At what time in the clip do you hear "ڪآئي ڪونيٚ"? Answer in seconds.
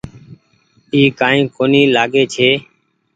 1.19-1.91